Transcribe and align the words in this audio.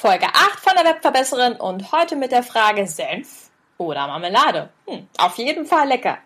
Folge 0.00 0.28
8 0.28 0.58
von 0.58 0.72
der 0.76 0.94
Webverbesserin 0.94 1.56
und 1.56 1.92
heute 1.92 2.16
mit 2.16 2.32
der 2.32 2.42
Frage 2.42 2.86
Senf 2.86 3.50
oder 3.76 4.06
Marmelade. 4.06 4.70
Hm, 4.86 5.06
auf 5.18 5.36
jeden 5.36 5.66
Fall 5.66 5.88
lecker. 5.88 6.16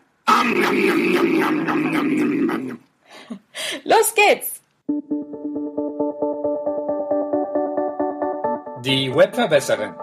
Los 3.83 4.15
geht's! 4.15 4.61
Die 8.85 9.13
Webverbesserin. 9.13 9.97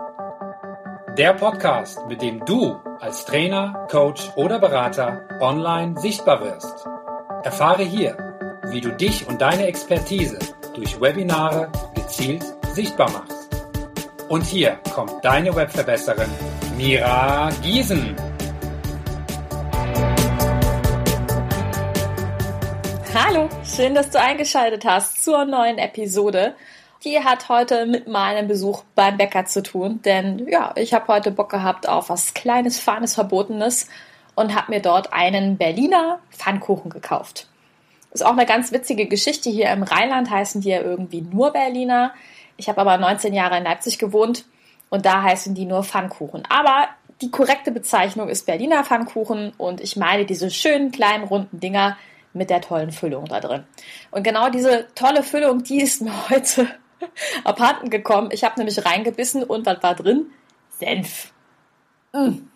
Der 1.17 1.33
Podcast, 1.35 2.05
mit 2.09 2.21
dem 2.21 2.43
du 2.43 2.77
als 2.99 3.23
Trainer, 3.23 3.87
Coach 3.89 4.31
oder 4.35 4.59
Berater 4.59 5.29
online 5.39 5.97
sichtbar 5.97 6.41
wirst. 6.41 6.85
Erfahre 7.43 7.83
hier, 7.83 8.59
wie 8.65 8.81
du 8.81 8.91
dich 8.91 9.29
und 9.29 9.39
deine 9.39 9.67
Expertise 9.67 10.39
durch 10.73 10.99
Webinare 10.99 11.71
gezielt 11.95 12.43
sichtbar 12.73 13.09
machst. 13.11 13.40
Und 14.31 14.45
hier 14.45 14.79
kommt 14.95 15.25
deine 15.25 15.53
Webverbesserin 15.53 16.29
Mira 16.77 17.49
Giesen. 17.61 18.15
Hallo, 23.13 23.49
schön, 23.65 23.93
dass 23.93 24.09
du 24.09 24.21
eingeschaltet 24.21 24.85
hast 24.85 25.21
zur 25.21 25.43
neuen 25.43 25.77
Episode. 25.77 26.55
Die 27.03 27.19
hat 27.19 27.49
heute 27.49 27.85
mit 27.85 28.07
meinem 28.07 28.47
Besuch 28.47 28.85
beim 28.95 29.17
Bäcker 29.17 29.47
zu 29.47 29.63
tun, 29.63 29.99
denn 30.05 30.47
ja, 30.47 30.71
ich 30.77 30.93
habe 30.93 31.09
heute 31.09 31.31
Bock 31.31 31.49
gehabt 31.49 31.89
auf 31.89 32.07
was 32.07 32.33
kleines, 32.33 32.79
feines, 32.79 33.15
verbotenes 33.15 33.89
und 34.35 34.55
habe 34.55 34.71
mir 34.71 34.81
dort 34.81 35.11
einen 35.11 35.57
Berliner 35.57 36.19
Pfannkuchen 36.31 36.89
gekauft. 36.89 37.49
Ist 38.13 38.25
auch 38.25 38.31
eine 38.31 38.45
ganz 38.45 38.71
witzige 38.71 39.07
Geschichte. 39.07 39.49
Hier 39.49 39.69
im 39.71 39.83
Rheinland 39.83 40.29
heißen 40.29 40.61
die 40.61 40.69
ja 40.69 40.79
irgendwie 40.79 41.21
nur 41.21 41.51
Berliner. 41.51 42.13
Ich 42.57 42.69
habe 42.69 42.81
aber 42.81 42.97
19 42.97 43.33
Jahre 43.33 43.57
in 43.57 43.63
Leipzig 43.63 43.97
gewohnt 43.97 44.45
und 44.89 45.05
da 45.05 45.23
heißen 45.23 45.55
die 45.55 45.65
nur 45.65 45.83
Pfannkuchen. 45.83 46.43
Aber 46.49 46.87
die 47.21 47.31
korrekte 47.31 47.71
Bezeichnung 47.71 48.29
ist 48.29 48.45
Berliner 48.45 48.83
Pfannkuchen 48.83 49.53
und 49.57 49.79
ich 49.81 49.95
meine 49.95 50.25
diese 50.25 50.49
schönen 50.49 50.91
kleinen 50.91 51.23
runden 51.23 51.59
Dinger 51.59 51.97
mit 52.33 52.49
der 52.49 52.61
tollen 52.61 52.91
Füllung 52.91 53.25
da 53.25 53.39
drin. 53.39 53.63
Und 54.09 54.23
genau 54.23 54.49
diese 54.49 54.87
tolle 54.95 55.23
Füllung, 55.23 55.63
die 55.63 55.81
ist 55.81 56.01
mir 56.01 56.13
heute 56.29 56.67
abhanden 57.43 57.89
gekommen. 57.89 58.29
Ich 58.31 58.43
habe 58.43 58.59
nämlich 58.59 58.83
reingebissen 58.85 59.43
und 59.43 59.65
was 59.65 59.81
war 59.83 59.95
drin? 59.95 60.27
Senf. 60.69 61.31
Mm. 62.13 62.47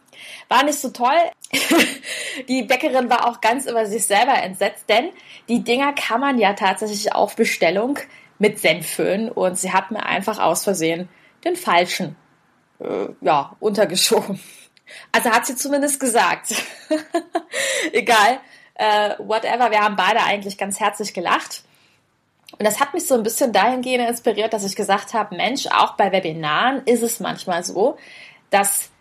War 0.47 0.63
nicht 0.63 0.79
so 0.79 0.89
toll. 0.89 1.17
die 2.47 2.63
Bäckerin 2.63 3.09
war 3.09 3.27
auch 3.27 3.41
ganz 3.41 3.65
über 3.65 3.85
sich 3.85 4.05
selber 4.05 4.33
entsetzt, 4.41 4.85
denn 4.89 5.09
die 5.49 5.63
Dinger 5.63 5.93
kann 5.93 6.21
man 6.21 6.37
ja 6.37 6.53
tatsächlich 6.53 7.13
auf 7.13 7.35
Bestellung 7.35 7.99
mit 8.37 8.59
Senf 8.59 8.87
füllen 8.87 9.31
und 9.31 9.57
sie 9.57 9.71
hat 9.71 9.91
mir 9.91 10.05
einfach 10.05 10.39
aus 10.39 10.63
Versehen 10.63 11.09
den 11.43 11.55
falschen 11.55 12.15
äh, 12.79 13.07
ja, 13.21 13.55
untergeschoben. 13.59 14.39
Also 15.11 15.29
hat 15.29 15.45
sie 15.45 15.55
zumindest 15.55 15.99
gesagt. 15.99 16.53
Egal, 17.91 18.39
äh, 18.75 19.11
whatever, 19.19 19.71
wir 19.71 19.81
haben 19.81 19.95
beide 19.95 20.21
eigentlich 20.23 20.57
ganz 20.57 20.79
herzlich 20.79 21.13
gelacht. 21.13 21.63
Und 22.57 22.65
das 22.65 22.79
hat 22.79 22.93
mich 22.93 23.07
so 23.07 23.15
ein 23.15 23.23
bisschen 23.23 23.51
dahingehend 23.51 24.07
inspiriert, 24.07 24.53
dass 24.53 24.63
ich 24.63 24.75
gesagt 24.75 25.13
habe, 25.13 25.35
Mensch, 25.35 25.67
auch 25.67 25.95
bei 25.95 26.11
Webinaren 26.11 26.83
ist 26.85 27.01
es 27.01 27.19
manchmal 27.19 27.63
so, 27.63 27.97
dass 28.49 28.91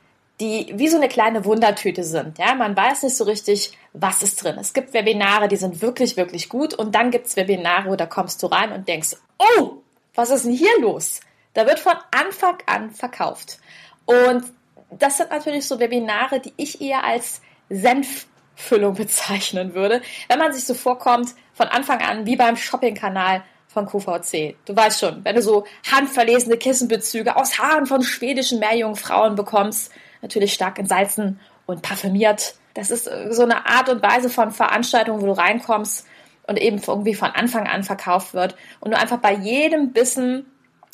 die 0.44 0.72
wie 0.76 0.88
so 0.88 0.96
eine 0.96 1.08
kleine 1.08 1.44
Wundertüte 1.44 2.04
sind. 2.04 2.38
Ja, 2.38 2.54
man 2.54 2.76
weiß 2.76 3.02
nicht 3.04 3.16
so 3.16 3.24
richtig, 3.24 3.76
was 3.94 4.22
ist 4.22 4.42
drin. 4.42 4.56
Es 4.60 4.74
gibt 4.74 4.92
Webinare, 4.92 5.48
die 5.48 5.56
sind 5.56 5.80
wirklich, 5.80 6.16
wirklich 6.16 6.48
gut. 6.48 6.74
Und 6.74 6.94
dann 6.94 7.10
gibt 7.10 7.26
es 7.26 7.36
Webinare, 7.36 7.90
wo 7.90 7.96
da 7.96 8.06
kommst 8.06 8.42
du 8.42 8.46
rein 8.46 8.72
und 8.72 8.86
denkst, 8.86 9.16
oh, 9.38 9.78
was 10.14 10.30
ist 10.30 10.44
denn 10.44 10.52
hier 10.52 10.80
los? 10.80 11.20
Da 11.54 11.66
wird 11.66 11.78
von 11.78 11.94
Anfang 12.10 12.58
an 12.66 12.90
verkauft. 12.90 13.58
Und 14.04 14.44
das 14.90 15.16
sind 15.16 15.30
natürlich 15.30 15.66
so 15.66 15.80
Webinare, 15.80 16.40
die 16.40 16.52
ich 16.56 16.80
eher 16.80 17.04
als 17.04 17.40
Senffüllung 17.70 18.94
bezeichnen 18.94 19.74
würde. 19.74 20.02
Wenn 20.28 20.38
man 20.38 20.52
sich 20.52 20.64
so 20.64 20.74
vorkommt, 20.74 21.34
von 21.54 21.68
Anfang 21.68 22.00
an 22.00 22.26
wie 22.26 22.36
beim 22.36 22.56
Shoppingkanal 22.56 23.44
von 23.68 23.86
QVC. 23.86 24.56
Du 24.66 24.76
weißt 24.76 25.00
schon, 25.00 25.24
wenn 25.24 25.36
du 25.36 25.42
so 25.42 25.64
handverlesene 25.90 26.58
Kissenbezüge 26.58 27.36
aus 27.36 27.58
Haaren 27.58 27.86
von 27.86 28.02
schwedischen 28.02 28.58
Meerjungfrauen 28.58 29.36
bekommst, 29.36 29.90
natürlich 30.24 30.54
stark 30.54 30.78
entsalzen 30.78 31.38
und 31.66 31.82
parfümiert. 31.82 32.54
Das 32.72 32.90
ist 32.90 33.06
äh, 33.06 33.32
so 33.32 33.42
eine 33.42 33.66
Art 33.66 33.88
und 33.88 34.02
Weise 34.02 34.28
von 34.28 34.50
Veranstaltung, 34.50 35.20
wo 35.20 35.26
du 35.26 35.32
reinkommst 35.32 36.06
und 36.46 36.58
eben 36.58 36.78
irgendwie 36.78 37.14
von 37.14 37.30
Anfang 37.30 37.66
an 37.66 37.84
verkauft 37.84 38.34
wird 38.34 38.56
und 38.80 38.92
du 38.92 38.98
einfach 38.98 39.18
bei 39.18 39.34
jedem 39.34 39.92
Bissen 39.92 40.46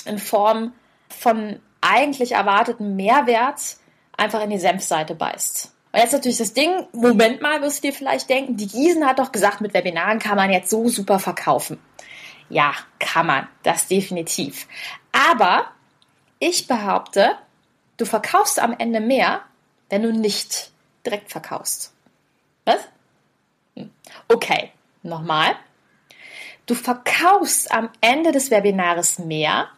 in 0.05 0.19
Form 0.19 0.73
von 1.09 1.61
eigentlich 1.81 2.33
erwarteten 2.33 2.97
Mehrwert 2.97 3.77
einfach 4.17 4.43
in 4.43 4.51
die 4.51 4.59
Senfseite 4.59 5.15
beißt. 5.15 5.73
Und 5.93 5.99
jetzt 5.99 6.13
natürlich 6.13 6.39
das 6.39 6.53
Ding, 6.53 6.87
Moment 6.93 7.41
mal, 7.41 7.63
wirst 7.63 7.83
du 7.83 7.89
dir 7.89 7.95
vielleicht 7.95 8.29
denken, 8.29 8.57
die 8.57 8.69
Gießen 8.69 9.07
hat 9.07 9.19
doch 9.19 9.33
gesagt, 9.33 9.61
mit 9.61 9.75
Webinaren 9.75 10.19
kann 10.19 10.37
man 10.37 10.51
jetzt 10.51 10.71
so 10.71 10.89
super 10.89 11.19
verkaufen. 11.19 11.81
Ja, 12.49 12.73
kann 12.99 13.27
man, 13.27 13.49
das 13.63 13.89
definitiv. 13.89 14.69
Aber 15.13 15.67
ich 16.39 16.67
behaupte, 16.67 17.33
Du 18.01 18.07
verkaufst 18.07 18.59
am 18.59 18.75
Ende 18.79 18.99
mehr, 18.99 19.43
wenn 19.91 20.03
du 20.03 20.11
nicht 20.11 20.71
direkt 21.05 21.31
verkaufst. 21.31 21.93
Was? 22.65 22.79
Hm. 23.77 23.91
Okay, 24.27 24.73
nochmal. 25.03 25.55
Du 26.65 26.75
verkaufst 26.75 27.71
am 27.71 27.91
Ende 28.01 28.33
des 28.33 28.51
Webinars 28.51 29.19
mehr, 29.19 29.69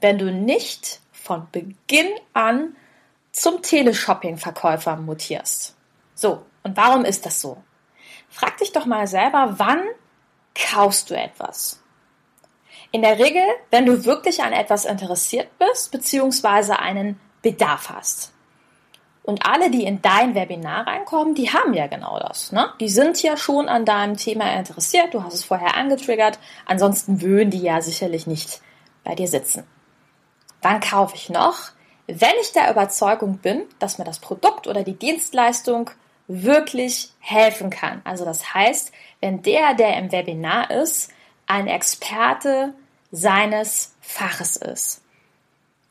wenn 0.00 0.18
du 0.18 0.32
nicht 0.32 0.98
von 1.12 1.46
Beginn 1.52 2.10
an 2.32 2.74
zum 3.30 3.62
Teleshopping-Verkäufer 3.62 4.96
mutierst. 4.96 5.76
So, 6.16 6.44
und 6.64 6.76
warum 6.76 7.04
ist 7.04 7.26
das 7.26 7.40
so? 7.40 7.62
Frag 8.28 8.56
dich 8.56 8.72
doch 8.72 8.86
mal 8.86 9.06
selber, 9.06 9.54
wann 9.58 9.84
kaufst 10.52 11.10
du 11.10 11.14
etwas? 11.14 11.80
In 12.90 13.02
der 13.02 13.20
Regel, 13.20 13.44
wenn 13.70 13.86
du 13.86 14.04
wirklich 14.04 14.42
an 14.42 14.52
etwas 14.52 14.84
interessiert 14.84 15.48
bist, 15.60 15.92
beziehungsweise 15.92 16.80
einen 16.80 17.20
Bedarf 17.46 17.90
hast. 17.90 18.32
Und 19.22 19.46
alle, 19.46 19.70
die 19.70 19.84
in 19.84 20.02
dein 20.02 20.34
Webinar 20.34 20.84
reinkommen, 20.88 21.36
die 21.36 21.52
haben 21.52 21.74
ja 21.74 21.86
genau 21.86 22.18
das. 22.18 22.50
Ne? 22.50 22.70
Die 22.80 22.88
sind 22.88 23.22
ja 23.22 23.36
schon 23.36 23.68
an 23.68 23.84
deinem 23.84 24.16
Thema 24.16 24.52
interessiert. 24.52 25.14
Du 25.14 25.22
hast 25.22 25.34
es 25.34 25.44
vorher 25.44 25.76
angetriggert. 25.76 26.40
Ansonsten 26.64 27.20
würden 27.22 27.50
die 27.50 27.62
ja 27.62 27.80
sicherlich 27.80 28.26
nicht 28.26 28.62
bei 29.04 29.14
dir 29.14 29.28
sitzen. 29.28 29.62
Wann 30.60 30.80
kaufe 30.80 31.14
ich 31.14 31.30
noch? 31.30 31.70
Wenn 32.08 32.34
ich 32.40 32.50
der 32.50 32.68
Überzeugung 32.68 33.38
bin, 33.38 33.62
dass 33.78 33.98
mir 33.98 34.04
das 34.04 34.18
Produkt 34.18 34.66
oder 34.66 34.82
die 34.82 34.98
Dienstleistung 34.98 35.90
wirklich 36.26 37.10
helfen 37.20 37.70
kann. 37.70 38.00
Also 38.02 38.24
das 38.24 38.54
heißt, 38.54 38.90
wenn 39.20 39.42
der, 39.42 39.74
der 39.74 39.96
im 39.98 40.10
Webinar 40.10 40.72
ist, 40.72 41.12
ein 41.46 41.68
Experte 41.68 42.74
seines 43.12 43.94
Faches 44.00 44.56
ist. 44.56 45.02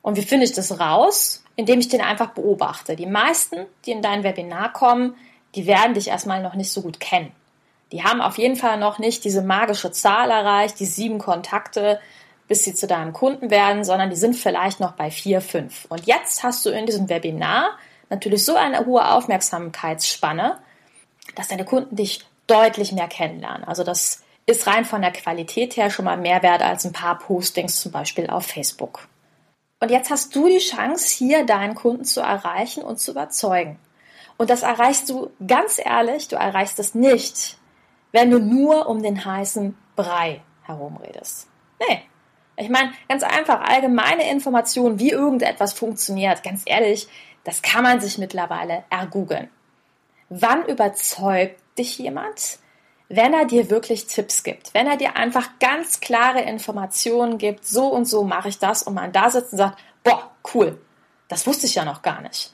Und 0.05 0.17
wie 0.17 0.21
finde 0.21 0.45
ich 0.45 0.53
das 0.53 0.79
raus? 0.79 1.43
indem 1.55 1.79
ich 1.79 1.87
den 1.87 2.01
einfach 2.01 2.31
beobachte. 2.31 2.95
Die 2.95 3.05
meisten, 3.05 3.65
die 3.85 3.91
in 3.91 4.01
dein 4.01 4.23
Webinar 4.23 4.73
kommen, 4.73 5.15
die 5.55 5.67
werden 5.67 5.93
dich 5.93 6.09
erstmal 6.09 6.41
noch 6.41 6.55
nicht 6.55 6.71
so 6.71 6.81
gut 6.81 6.99
kennen. 6.99 7.31
Die 7.91 8.03
haben 8.03 8.21
auf 8.21 8.37
jeden 8.37 8.55
Fall 8.55 8.77
noch 8.77 8.99
nicht 8.99 9.23
diese 9.23 9.41
magische 9.41 9.91
Zahl 9.91 10.29
erreicht, 10.29 10.79
die 10.79 10.85
sieben 10.85 11.17
Kontakte, 11.17 11.99
bis 12.47 12.63
sie 12.63 12.75
zu 12.75 12.87
deinem 12.87 13.13
Kunden 13.13 13.49
werden, 13.49 13.83
sondern 13.83 14.09
die 14.09 14.15
sind 14.15 14.35
vielleicht 14.35 14.79
noch 14.79 14.93
bei 14.93 15.11
vier, 15.11 15.39
fünf. 15.39 15.85
Und 15.89 16.05
jetzt 16.05 16.43
hast 16.43 16.65
du 16.65 16.69
in 16.71 16.85
diesem 16.85 17.09
Webinar 17.09 17.77
natürlich 18.09 18.43
so 18.43 18.55
eine 18.55 18.85
hohe 18.85 19.09
Aufmerksamkeitsspanne, 19.13 20.59
dass 21.35 21.47
deine 21.47 21.65
Kunden 21.65 21.95
dich 21.95 22.25
deutlich 22.47 22.91
mehr 22.91 23.07
kennenlernen. 23.07 23.63
Also 23.63 23.83
das 23.83 24.23
ist 24.45 24.67
rein 24.67 24.85
von 24.85 25.01
der 25.01 25.11
Qualität 25.11 25.77
her 25.77 25.89
schon 25.89 26.05
mal 26.05 26.17
mehr 26.17 26.43
wert 26.43 26.61
als 26.61 26.85
ein 26.85 26.91
paar 26.91 27.17
Postings 27.17 27.79
zum 27.79 27.91
Beispiel 27.91 28.29
auf 28.29 28.45
Facebook. 28.45 29.07
Und 29.79 29.91
jetzt 29.91 30.09
hast 30.09 30.35
du 30.35 30.47
die 30.47 30.59
Chance, 30.59 31.17
hier 31.17 31.45
deinen 31.45 31.75
Kunden 31.75 32.05
zu 32.05 32.21
erreichen 32.21 32.83
und 32.83 32.99
zu 32.99 33.11
überzeugen. 33.11 33.79
Und 34.37 34.49
das 34.49 34.63
erreichst 34.63 35.09
du 35.09 35.31
ganz 35.45 35.79
ehrlich, 35.83 36.27
du 36.27 36.35
erreichst 36.35 36.79
es 36.79 36.95
nicht, 36.95 37.57
wenn 38.11 38.31
du 38.31 38.39
nur 38.39 38.87
um 38.87 39.01
den 39.01 39.25
heißen 39.25 39.77
Brei 39.95 40.41
herumredest. 40.63 41.47
Nee. 41.79 42.01
Ich 42.57 42.69
meine, 42.69 42.93
ganz 43.09 43.23
einfach, 43.23 43.61
allgemeine 43.61 44.31
Informationen, 44.31 44.97
wie 44.97 45.11
irgendetwas 45.11 45.73
funktioniert, 45.73 46.41
ganz 46.41 46.63
ehrlich, 46.65 47.09
das 47.43 47.61
kann 47.61 47.83
man 47.83 47.99
sich 47.99 48.17
mittlerweile 48.17 48.85
ergoogeln. 48.89 49.49
Wann 50.29 50.65
überzeugt 50.65 51.61
dich 51.77 51.97
jemand? 51.97 52.59
Wenn 53.09 53.33
er 53.33 53.45
dir 53.45 53.69
wirklich 53.69 54.07
Tipps 54.07 54.43
gibt, 54.43 54.73
wenn 54.73 54.87
er 54.87 54.97
dir 54.97 55.15
einfach 55.15 55.49
ganz 55.59 55.99
klare 55.99 56.41
Informationen 56.41 57.37
gibt, 57.37 57.65
so 57.65 57.87
und 57.87 58.05
so 58.05 58.23
mache 58.23 58.49
ich 58.49 58.59
das 58.59 58.83
und 58.83 58.93
man 58.93 59.11
da 59.11 59.29
sitzt 59.29 59.53
und 59.53 59.59
sagt, 59.59 59.79
boah, 60.03 60.31
cool, 60.53 60.79
das 61.27 61.45
wusste 61.45 61.67
ich 61.67 61.75
ja 61.75 61.85
noch 61.85 62.01
gar 62.01 62.21
nicht. 62.21 62.51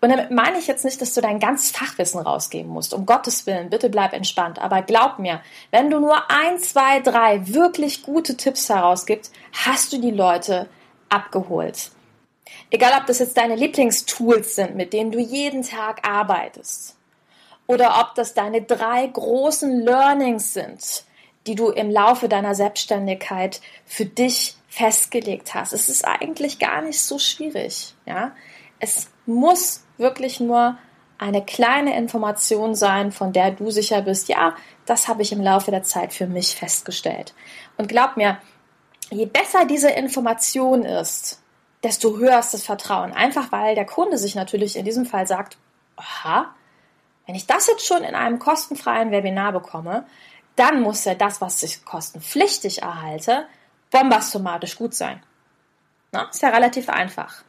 Und 0.00 0.10
damit 0.10 0.30
meine 0.30 0.58
ich 0.58 0.68
jetzt 0.68 0.84
nicht, 0.84 1.00
dass 1.00 1.14
du 1.14 1.20
dein 1.20 1.40
ganzes 1.40 1.72
Fachwissen 1.72 2.20
rausgeben 2.20 2.70
musst. 2.70 2.94
Um 2.94 3.04
Gottes 3.04 3.46
Willen, 3.46 3.68
bitte 3.68 3.90
bleib 3.90 4.12
entspannt. 4.12 4.60
Aber 4.60 4.82
glaub 4.82 5.18
mir, 5.18 5.40
wenn 5.72 5.90
du 5.90 5.98
nur 5.98 6.30
ein, 6.30 6.58
zwei, 6.58 7.00
drei 7.00 7.48
wirklich 7.48 8.04
gute 8.04 8.36
Tipps 8.36 8.68
herausgibst, 8.68 9.34
hast 9.52 9.92
du 9.92 10.00
die 10.00 10.12
Leute 10.12 10.68
abgeholt. 11.08 11.90
Egal, 12.70 12.92
ob 13.00 13.06
das 13.06 13.18
jetzt 13.18 13.36
deine 13.36 13.56
Lieblingstools 13.56 14.54
sind, 14.54 14.76
mit 14.76 14.92
denen 14.92 15.10
du 15.10 15.18
jeden 15.18 15.62
Tag 15.62 16.06
arbeitest, 16.08 16.97
oder 17.68 18.00
ob 18.00 18.16
das 18.16 18.34
deine 18.34 18.62
drei 18.62 19.06
großen 19.06 19.82
Learnings 19.82 20.54
sind, 20.54 21.04
die 21.46 21.54
du 21.54 21.68
im 21.68 21.90
Laufe 21.90 22.28
deiner 22.28 22.56
Selbstständigkeit 22.56 23.60
für 23.84 24.06
dich 24.06 24.56
festgelegt 24.68 25.54
hast. 25.54 25.72
Es 25.72 25.88
ist 25.88 26.04
eigentlich 26.04 26.58
gar 26.58 26.82
nicht 26.82 27.00
so 27.00 27.18
schwierig, 27.18 27.94
ja. 28.06 28.32
Es 28.80 29.10
muss 29.26 29.84
wirklich 29.98 30.40
nur 30.40 30.78
eine 31.18 31.44
kleine 31.44 31.96
Information 31.96 32.74
sein, 32.74 33.12
von 33.12 33.32
der 33.32 33.50
du 33.50 33.70
sicher 33.70 34.02
bist, 34.02 34.28
ja, 34.28 34.54
das 34.86 35.08
habe 35.08 35.22
ich 35.22 35.32
im 35.32 35.42
Laufe 35.42 35.70
der 35.70 35.82
Zeit 35.82 36.12
für 36.12 36.26
mich 36.26 36.54
festgestellt. 36.54 37.34
Und 37.76 37.88
glaub 37.88 38.16
mir, 38.16 38.38
je 39.10 39.26
besser 39.26 39.64
diese 39.66 39.90
Information 39.90 40.84
ist, 40.84 41.42
desto 41.82 42.16
höher 42.16 42.38
ist 42.38 42.54
das 42.54 42.62
Vertrauen. 42.62 43.12
Einfach 43.12 43.52
weil 43.52 43.74
der 43.74 43.84
Kunde 43.84 44.16
sich 44.16 44.34
natürlich 44.34 44.76
in 44.76 44.84
diesem 44.84 45.06
Fall 45.06 45.26
sagt, 45.26 45.58
aha, 45.96 46.54
wenn 47.28 47.34
ich 47.34 47.46
das 47.46 47.66
jetzt 47.66 47.86
schon 47.86 48.04
in 48.04 48.14
einem 48.14 48.38
kostenfreien 48.38 49.10
Webinar 49.10 49.52
bekomme, 49.52 50.06
dann 50.56 50.80
muss 50.80 51.04
ja 51.04 51.14
das, 51.14 51.42
was 51.42 51.62
ich 51.62 51.84
kostenpflichtig 51.84 52.80
erhalte, 52.80 53.46
bombastomatisch 53.90 54.76
gut 54.76 54.94
sein. 54.94 55.22
Na, 56.10 56.22
ist 56.22 56.40
ja 56.40 56.48
relativ 56.48 56.88
einfach. 56.88 57.44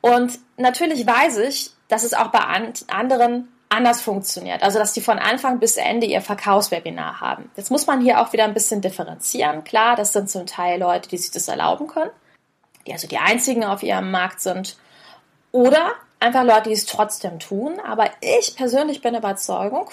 Und 0.00 0.38
natürlich 0.56 1.04
weiß 1.04 1.38
ich, 1.38 1.72
dass 1.88 2.04
es 2.04 2.14
auch 2.14 2.28
bei 2.28 2.38
anderen 2.38 3.48
anders 3.68 4.00
funktioniert. 4.00 4.62
Also, 4.62 4.78
dass 4.78 4.92
die 4.92 5.00
von 5.00 5.18
Anfang 5.18 5.58
bis 5.58 5.76
Ende 5.76 6.06
ihr 6.06 6.20
Verkaufswebinar 6.20 7.20
haben. 7.20 7.50
Jetzt 7.56 7.72
muss 7.72 7.88
man 7.88 8.00
hier 8.00 8.20
auch 8.20 8.32
wieder 8.32 8.44
ein 8.44 8.54
bisschen 8.54 8.80
differenzieren. 8.80 9.64
Klar, 9.64 9.96
das 9.96 10.12
sind 10.12 10.30
zum 10.30 10.46
Teil 10.46 10.78
Leute, 10.78 11.08
die 11.08 11.18
sich 11.18 11.32
das 11.32 11.48
erlauben 11.48 11.88
können, 11.88 12.12
die 12.86 12.92
also 12.92 13.08
die 13.08 13.18
einzigen 13.18 13.64
auf 13.64 13.82
ihrem 13.82 14.12
Markt 14.12 14.40
sind. 14.40 14.76
Oder 15.50 15.94
einfach 16.20 16.44
Leute, 16.44 16.68
die 16.68 16.72
es 16.72 16.86
trotzdem 16.86 17.38
tun. 17.38 17.78
Aber 17.80 18.10
ich 18.20 18.54
persönlich 18.56 19.02
bin 19.02 19.14
Überzeugung, 19.14 19.90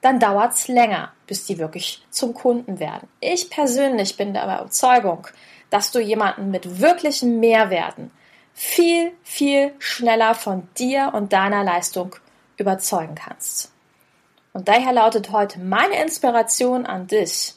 dann 0.00 0.20
dauert 0.20 0.52
es 0.52 0.68
länger, 0.68 1.12
bis 1.26 1.46
die 1.46 1.58
wirklich 1.58 2.04
zum 2.10 2.34
Kunden 2.34 2.78
werden. 2.78 3.08
Ich 3.20 3.50
persönlich 3.50 4.16
bin 4.16 4.34
der 4.34 4.44
Überzeugung, 4.44 5.26
dass 5.70 5.90
du 5.90 5.98
jemanden 5.98 6.50
mit 6.50 6.80
wirklichen 6.80 7.40
Mehrwerten 7.40 8.10
viel, 8.52 9.12
viel 9.22 9.72
schneller 9.78 10.34
von 10.34 10.68
dir 10.78 11.12
und 11.14 11.32
deiner 11.32 11.64
Leistung 11.64 12.14
überzeugen 12.56 13.14
kannst. 13.16 13.72
Und 14.52 14.68
daher 14.68 14.92
lautet 14.92 15.32
heute 15.32 15.58
meine 15.58 16.00
Inspiration 16.00 16.86
an 16.86 17.08
dich. 17.08 17.54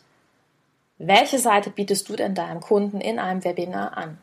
Welche 0.97 1.37
Seite 1.37 1.69
bietest 1.69 2.09
du 2.09 2.15
denn 2.15 2.33
deinem 2.33 2.59
Kunden 2.59 2.99
in 2.99 3.19
einem 3.19 3.43
Webinar 3.43 3.95
an? 3.95 4.17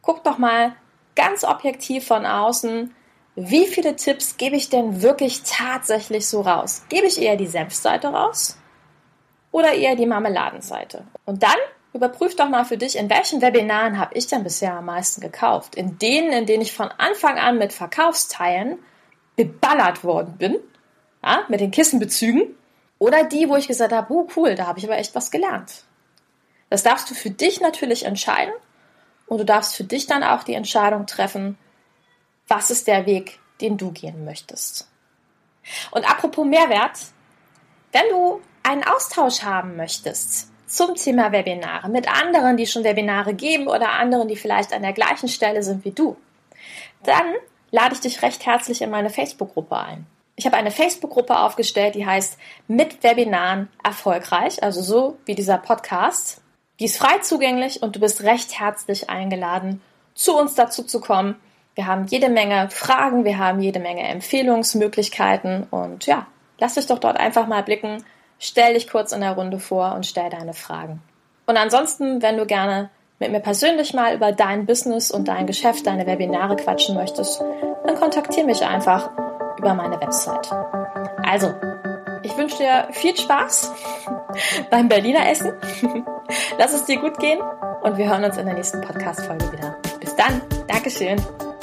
Guck 0.00 0.24
doch 0.24 0.38
mal 0.38 0.74
ganz 1.14 1.44
objektiv 1.44 2.06
von 2.06 2.24
außen, 2.24 2.94
wie 3.34 3.66
viele 3.66 3.96
Tipps 3.96 4.36
gebe 4.36 4.56
ich 4.56 4.68
denn 4.68 5.02
wirklich 5.02 5.42
tatsächlich 5.42 6.26
so 6.26 6.42
raus? 6.42 6.82
Gebe 6.88 7.06
ich 7.06 7.20
eher 7.20 7.36
die 7.36 7.46
Senfseite 7.46 8.08
raus 8.08 8.58
oder 9.50 9.72
eher 9.72 9.96
die 9.96 10.06
Marmeladenseite? 10.06 11.04
Und 11.24 11.42
dann 11.42 11.56
Überprüf 11.94 12.36
doch 12.36 12.48
mal 12.48 12.64
für 12.64 12.78
dich, 12.78 12.96
in 12.96 13.10
welchen 13.10 13.42
Webinaren 13.42 13.98
habe 13.98 14.14
ich 14.14 14.26
denn 14.26 14.44
bisher 14.44 14.74
am 14.76 14.86
meisten 14.86 15.20
gekauft? 15.20 15.74
In 15.74 15.98
denen, 15.98 16.32
in 16.32 16.46
denen 16.46 16.62
ich 16.62 16.72
von 16.72 16.88
Anfang 16.88 17.38
an 17.38 17.58
mit 17.58 17.74
Verkaufsteilen 17.74 18.78
geballert 19.36 20.02
worden 20.02 20.36
bin, 20.38 20.56
ja, 21.22 21.44
mit 21.48 21.60
den 21.60 21.70
Kissenbezügen, 21.70 22.56
oder 22.98 23.24
die, 23.24 23.48
wo 23.48 23.56
ich 23.56 23.68
gesagt 23.68 23.92
habe, 23.92 24.12
oh 24.12 24.26
cool, 24.36 24.54
da 24.54 24.66
habe 24.66 24.78
ich 24.78 24.86
aber 24.86 24.96
echt 24.96 25.14
was 25.14 25.30
gelernt. 25.30 25.84
Das 26.70 26.82
darfst 26.82 27.10
du 27.10 27.14
für 27.14 27.30
dich 27.30 27.60
natürlich 27.60 28.06
entscheiden 28.06 28.54
und 29.26 29.38
du 29.38 29.44
darfst 29.44 29.76
für 29.76 29.84
dich 29.84 30.06
dann 30.06 30.22
auch 30.22 30.44
die 30.44 30.54
Entscheidung 30.54 31.06
treffen, 31.06 31.58
was 32.52 32.70
ist 32.70 32.86
der 32.86 33.06
Weg, 33.06 33.38
den 33.62 33.78
du 33.78 33.92
gehen 33.92 34.24
möchtest. 34.24 34.88
Und 35.90 36.08
apropos 36.08 36.44
Mehrwert, 36.44 36.98
wenn 37.92 38.08
du 38.10 38.42
einen 38.62 38.84
Austausch 38.84 39.42
haben 39.42 39.76
möchtest 39.76 40.50
zum 40.66 40.94
Thema 40.94 41.32
Webinare 41.32 41.88
mit 41.88 42.08
anderen, 42.08 42.56
die 42.56 42.66
schon 42.66 42.84
Webinare 42.84 43.32
geben 43.34 43.68
oder 43.68 43.92
anderen, 43.92 44.28
die 44.28 44.36
vielleicht 44.36 44.72
an 44.72 44.82
der 44.82 44.92
gleichen 44.92 45.28
Stelle 45.28 45.62
sind 45.62 45.84
wie 45.84 45.92
du, 45.92 46.16
dann 47.04 47.34
lade 47.70 47.94
ich 47.94 48.00
dich 48.00 48.22
recht 48.22 48.44
herzlich 48.44 48.82
in 48.82 48.90
meine 48.90 49.10
Facebook-Gruppe 49.10 49.76
ein. 49.76 50.06
Ich 50.36 50.44
habe 50.44 50.56
eine 50.56 50.70
Facebook-Gruppe 50.70 51.38
aufgestellt, 51.38 51.94
die 51.94 52.06
heißt 52.06 52.38
Mit 52.68 53.02
Webinaren 53.02 53.68
erfolgreich, 53.82 54.62
also 54.62 54.82
so 54.82 55.18
wie 55.24 55.34
dieser 55.34 55.58
Podcast. 55.58 56.42
Die 56.80 56.84
ist 56.84 56.98
frei 56.98 57.18
zugänglich 57.18 57.82
und 57.82 57.96
du 57.96 58.00
bist 58.00 58.22
recht 58.22 58.58
herzlich 58.58 59.08
eingeladen, 59.08 59.80
zu 60.14 60.36
uns 60.36 60.54
dazu 60.54 60.82
zu 60.82 61.00
kommen. 61.00 61.36
Wir 61.74 61.86
haben 61.86 62.06
jede 62.06 62.28
Menge 62.28 62.68
Fragen, 62.70 63.24
wir 63.24 63.38
haben 63.38 63.60
jede 63.60 63.80
Menge 63.80 64.02
Empfehlungsmöglichkeiten 64.02 65.66
und 65.70 66.06
ja, 66.06 66.26
lass 66.58 66.74
dich 66.74 66.86
doch 66.86 66.98
dort 66.98 67.18
einfach 67.18 67.46
mal 67.46 67.62
blicken, 67.62 68.04
Stell 68.44 68.74
dich 68.74 68.90
kurz 68.90 69.12
in 69.12 69.20
der 69.20 69.34
Runde 69.34 69.60
vor 69.60 69.94
und 69.94 70.04
stell 70.04 70.28
deine 70.28 70.52
Fragen. 70.52 71.00
Und 71.46 71.56
ansonsten, 71.56 72.22
wenn 72.22 72.36
du 72.36 72.44
gerne 72.44 72.90
mit 73.20 73.30
mir 73.30 73.38
persönlich 73.38 73.94
mal 73.94 74.16
über 74.16 74.32
dein 74.32 74.66
Business 74.66 75.12
und 75.12 75.28
dein 75.28 75.46
Geschäft, 75.46 75.86
deine 75.86 76.08
Webinare 76.08 76.56
quatschen 76.56 76.96
möchtest, 76.96 77.40
dann 77.86 77.94
kontaktiere 77.94 78.44
mich 78.44 78.66
einfach 78.66 79.10
über 79.58 79.74
meine 79.74 80.00
Website. 80.00 80.50
Also, 81.24 81.54
ich 82.24 82.36
wünsche 82.36 82.56
dir 82.56 82.88
viel 82.90 83.16
Spaß 83.16 83.72
beim 84.70 84.88
Berliner 84.88 85.30
Essen. 85.30 85.52
Lass 86.58 86.74
es 86.74 86.84
dir 86.84 86.98
gut 86.98 87.20
gehen 87.20 87.40
und 87.82 87.96
wir 87.96 88.10
hören 88.10 88.24
uns 88.24 88.38
in 88.38 88.46
der 88.46 88.56
nächsten 88.56 88.80
Podcast-Folge 88.80 89.52
wieder. 89.52 89.76
Bis 90.00 90.16
dann. 90.16 90.42
Dankeschön. 90.66 91.22